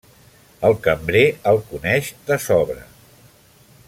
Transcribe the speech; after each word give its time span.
El 0.69 0.77
cambrer 0.87 1.21
el 1.51 1.61
coneix 1.73 2.09
de 2.31 2.39
sobra. 2.47 2.83